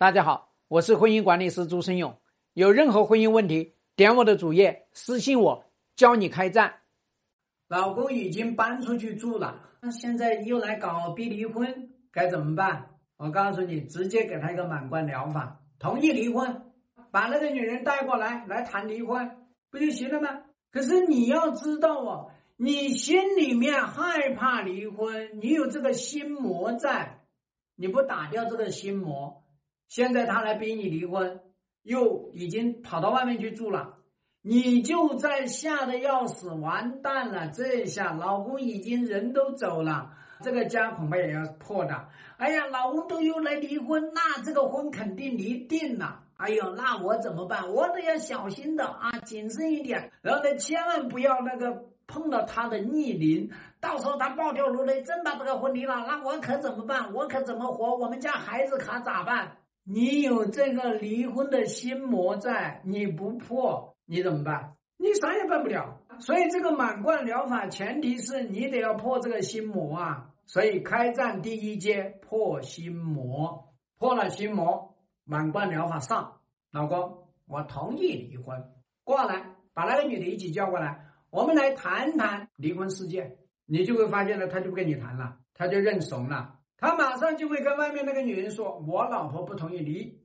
[0.00, 2.16] 大家好，我是婚姻管理师朱生勇。
[2.52, 5.64] 有任何婚姻问题，点我的主页私信我，
[5.96, 6.72] 教你开战。
[7.66, 12.90] 老公已经搬出去住了，那现在又来搞逼离婚，该怎么办？
[13.16, 16.62] 我告诉你，直接给他一个满贯疗法，同意离婚，
[17.10, 19.28] 把那个女人带过来，来谈离婚，
[19.68, 20.28] 不就行了吗？
[20.70, 27.24] 可是你要知道哦，你心里面害怕离婚，你有这个心魔在，
[27.74, 29.42] 你不打掉这个心魔。
[29.88, 31.40] 现在他来逼你离婚，
[31.82, 33.94] 又已经跑到外面去住了，
[34.42, 37.48] 你就在吓得要死，完蛋了！
[37.48, 40.10] 这下老公已经人都走了，
[40.42, 42.08] 这个家恐怕也要破的。
[42.36, 46.20] 哎呀，老公都又来离婚，那这个婚肯定离定了。
[46.36, 47.68] 哎呦，那我怎么办？
[47.72, 57.12] 我得要小心的啊，谨慎一点，然后呢，千万不要那个碰到他的逆鳞，到时候他暴跳如雷，真把这个婚离了，那我可怎么办？
[57.12, 57.96] 我可怎么活？
[57.96, 59.56] 我们家孩子可咋办？
[59.90, 64.76] 你有这个离婚的心魔在，你不破，你怎么办？
[64.98, 66.02] 你啥也办不了。
[66.18, 70.28] 所以这个满贯疗法，前提是你得要破这个心魔啊。
[70.44, 76.40] 所以开战第一阶破心魔，破了心魔，满贯疗法上。
[76.70, 78.70] 老公，我同意离婚，
[79.04, 83.38] 过来把那个女的一起叫过来，我们来谈谈离婚事件。
[83.64, 86.57] 你就会发现了，他就不跟你谈了，他就认怂了。
[86.80, 90.22] 他马上就会跟外面那个女人说：“我老婆不同意离，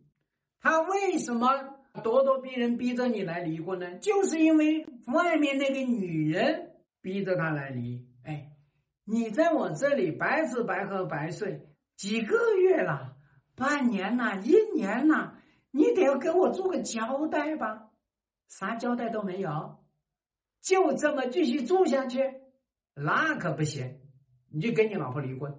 [0.61, 1.49] 他为什么
[1.95, 3.97] 咄咄逼人逼着你来离婚呢？
[3.97, 8.07] 就是因为外面那个女人逼着他来离。
[8.23, 8.51] 哎，
[9.03, 13.15] 你在我这里白吃白喝白睡几个月了，
[13.55, 15.39] 半年了，一年了，
[15.71, 17.89] 你得要给我做个交代吧？
[18.47, 19.83] 啥交代都没有，
[20.61, 22.19] 就这么继续住下去，
[22.93, 23.99] 那可不行，
[24.51, 25.51] 你就跟你老婆离婚。”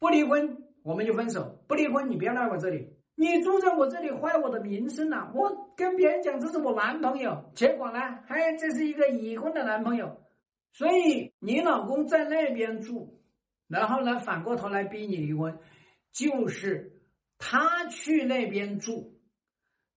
[0.00, 1.62] 不离婚，我们就分手。
[1.68, 2.96] 不离婚，你别来我这里。
[3.14, 5.30] 你住在我这里，坏我的名声了。
[5.34, 10.22] 我跟别人讲这是我男朋友，结果呢，还这是一个已婚的男朋友。
[10.72, 13.20] 所以你老公在那边住，
[13.68, 15.58] 然后呢，反过头来逼你离婚，
[16.12, 17.02] 就是
[17.36, 19.20] 他去那边住，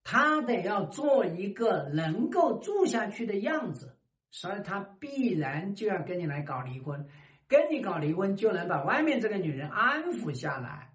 [0.02, 3.96] 他得要做一个能够住下去的样子，
[4.30, 7.08] 所以他必然就要跟你来搞离婚。
[7.54, 10.90] 跟你搞离婚，就能把外面这个女人安抚下来，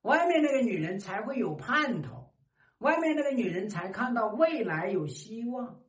[0.00, 2.32] 外面那个女人才会有盼头，
[2.78, 5.82] 外面那个女人才看到未来有希望。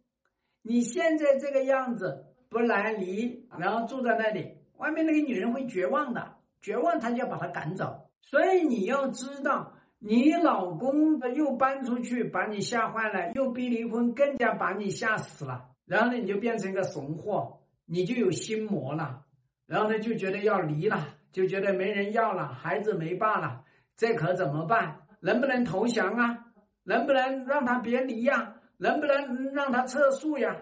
[0.62, 8.10] 你现在这个样子不来离，然后住在那里，外面那个女人会绝望的，绝望她就要把她赶走。
[8.20, 15.70] 所以你要知道，你老公又搬出去把你吓坏了，又逼离婚，更加把你吓死了。
[15.86, 19.24] 然后呢，你就变成一个怂货，你就有心魔了。
[19.66, 23.64] 然后呢，就觉得要离了，就觉得没人要了，孩子没爸了，
[23.96, 25.02] 这可怎么办？
[25.22, 26.46] 能不能投降啊？
[26.84, 28.56] 能不能让他别离呀？
[28.78, 30.58] 能不能让他撤诉呀？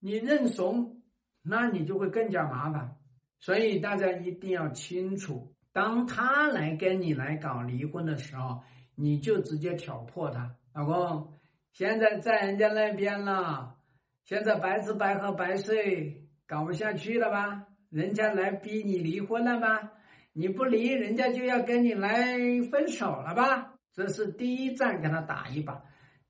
[0.00, 1.00] 你认怂，
[1.42, 2.96] 那你就会更加麻烦。
[3.40, 8.62] 所以大家一定要清楚，当他来跟你来搞离婚的时候，
[8.94, 11.32] 你就直接挑破他，老公，
[11.72, 13.76] 现在在人家那边了，
[14.24, 17.66] 现在白吃白喝白睡，搞不下去了吧？
[17.92, 19.92] 人家来逼你离婚了吧？
[20.32, 22.38] 你不离，人家就要跟你来
[22.70, 23.74] 分手了吧？
[23.92, 25.84] 这是第一站，跟他打一把；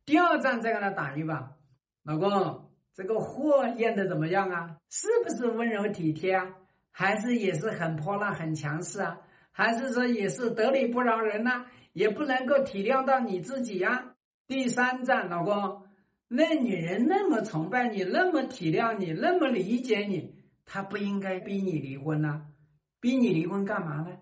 [0.05, 1.53] 第二站再跟他打一把。
[2.03, 4.77] 老公，这个货验的怎么样啊？
[4.91, 6.49] 是不是温柔体贴啊？
[6.91, 9.21] 还是也是很泼辣、很强势啊？
[9.53, 11.67] 还是说也是得理不饶人呐？
[11.93, 14.17] 也不能够体谅到你自己呀？
[14.49, 15.85] 第三站，老公，
[16.27, 20.42] 那女人那么崇拜你，那么体谅你，那么理解你。
[20.65, 22.43] 他不应该逼你离婚呐，
[23.01, 24.17] 逼你离婚干嘛呢？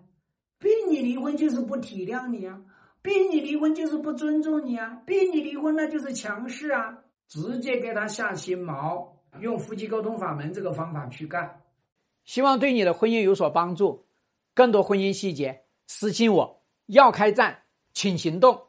[0.59, 2.61] 逼你离婚就是不体谅你啊，
[3.01, 6.97] 逼你离婚就是不尊重你啊，逼你离婚那就是强势啊，
[7.27, 9.07] 直接给他下心锚，
[9.39, 11.61] 用夫妻沟通法门这个方法去干，
[12.25, 14.05] 希望对你的婚姻有所帮助。
[14.53, 17.63] 更多婚姻细节私信我，要开战，
[17.93, 18.67] 请行动。